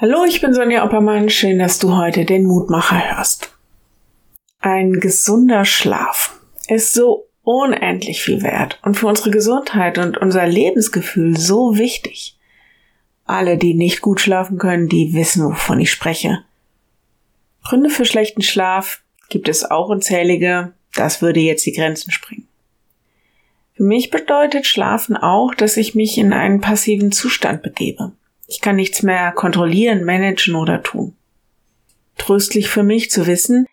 [0.00, 1.28] Hallo, ich bin Sonja Oppermann.
[1.28, 3.52] Schön, dass du heute den Mutmacher hörst.
[4.60, 11.36] Ein gesunder Schlaf ist so unendlich viel wert und für unsere Gesundheit und unser Lebensgefühl
[11.36, 12.38] so wichtig.
[13.24, 16.44] Alle, die nicht gut schlafen können, die wissen, wovon ich spreche.
[17.64, 20.74] Gründe für schlechten Schlaf gibt es auch unzählige.
[20.94, 22.46] Das würde jetzt die Grenzen springen.
[23.74, 28.12] Für mich bedeutet Schlafen auch, dass ich mich in einen passiven Zustand begebe.
[28.50, 31.14] Ich kann nichts mehr kontrollieren, managen oder tun.
[32.16, 33.66] Tröstlich für mich zu wissen,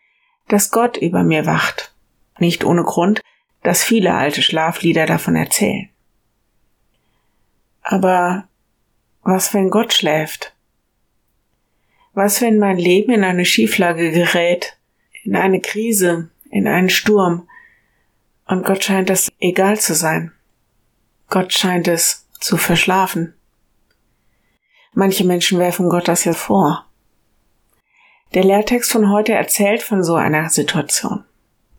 [0.49, 1.95] dass Gott über mir wacht.
[2.39, 3.21] Nicht ohne Grund,
[3.63, 5.89] dass viele alte Schlaflieder davon erzählen.
[7.81, 8.49] Aber
[9.23, 10.53] was, wenn Gott schläft?
[12.13, 14.77] Was, wenn mein Leben in eine Schieflage gerät,
[15.23, 17.47] in eine Krise, in einen Sturm,
[18.45, 20.33] und Gott scheint es egal zu sein?
[21.30, 23.34] Gott scheint es zu verschlafen.
[24.95, 26.85] Manche Menschen werfen Gott das ja vor.
[28.34, 31.25] Der Lehrtext von heute erzählt von so einer Situation.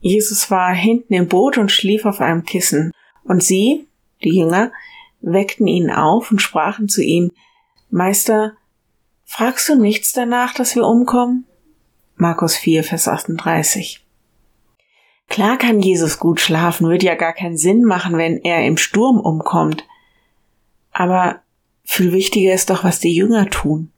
[0.00, 2.92] Jesus war hinten im Boot und schlief auf einem Kissen,
[3.24, 3.88] und sie,
[4.22, 4.70] die Jünger,
[5.20, 7.32] weckten ihn auf und sprachen zu ihm,
[7.90, 8.52] Meister,
[9.24, 11.46] fragst du nichts danach, dass wir umkommen?
[12.16, 14.04] Markus 4, Vers 38.
[15.28, 19.18] Klar kann Jesus gut schlafen, wird ja gar keinen Sinn machen, wenn er im Sturm
[19.18, 19.84] umkommt.
[20.92, 21.40] Aber
[21.86, 23.90] viel wichtiger ist doch, was die Jünger tun.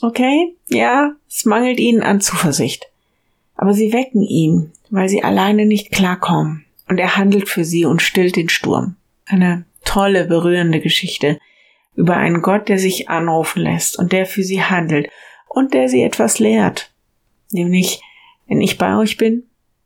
[0.00, 2.86] Okay, ja, es mangelt ihnen an Zuversicht.
[3.56, 6.64] Aber sie wecken ihn, weil sie alleine nicht klarkommen.
[6.88, 8.96] Und er handelt für sie und stillt den Sturm.
[9.24, 11.38] Eine tolle, berührende Geschichte
[11.94, 15.08] über einen Gott, der sich anrufen lässt und der für sie handelt
[15.48, 16.90] und der sie etwas lehrt.
[17.50, 18.00] Nämlich,
[18.46, 19.44] wenn ich bei euch bin,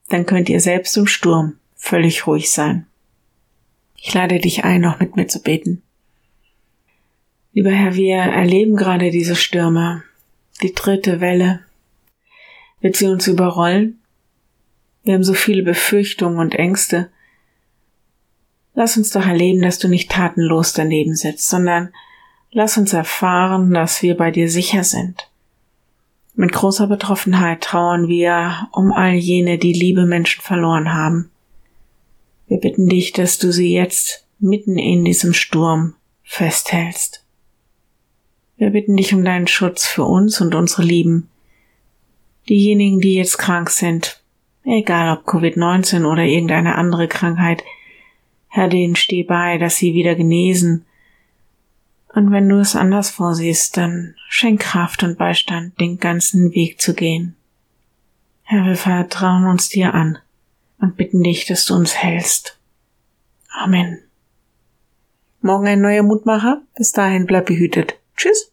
[0.08, 2.86] dann könnt ihr selbst im Sturm völlig ruhig sein.
[3.96, 5.82] Ich lade dich ein, noch mit mir zu beten.
[7.56, 10.02] Lieber Herr, wir erleben gerade diese Stürme,
[10.60, 11.60] die dritte Welle.
[12.82, 13.98] Wird sie uns überrollen?
[15.04, 17.08] Wir haben so viele Befürchtungen und Ängste.
[18.74, 21.94] Lass uns doch erleben, dass du nicht tatenlos daneben sitzt, sondern
[22.50, 25.30] lass uns erfahren, dass wir bei dir sicher sind.
[26.34, 31.30] Mit großer Betroffenheit trauern wir um all jene, die liebe Menschen verloren haben.
[32.48, 37.22] Wir bitten dich, dass du sie jetzt mitten in diesem Sturm festhältst.
[38.56, 41.28] Wir bitten dich um deinen Schutz für uns und unsere Lieben.
[42.48, 44.22] Diejenigen, die jetzt krank sind,
[44.64, 47.62] egal ob Covid-19 oder irgendeine andere Krankheit,
[48.48, 50.86] Herr, denen steh bei, dass sie wieder genesen.
[52.14, 56.94] Und wenn du es anders vorsiehst, dann schenk Kraft und Beistand, den ganzen Weg zu
[56.94, 57.36] gehen.
[58.44, 60.18] Herr, wir vertrauen uns dir an
[60.80, 62.58] und bitten dich, dass du uns hältst.
[63.50, 63.98] Amen.
[65.42, 66.62] Morgen ein neuer Mutmacher.
[66.76, 67.98] Bis dahin bleib behütet.
[68.16, 68.50] Tschüss.